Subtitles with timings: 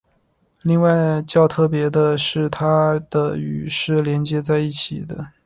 [0.63, 5.31] 另外较特别的是它的与是连接在一起的。